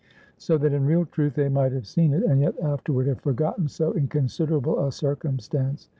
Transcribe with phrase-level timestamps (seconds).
[0.39, 3.67] So that in real truth, they might have seen it, and yet afterward have forgotten
[3.67, 5.89] so inconsiderable a circumstance.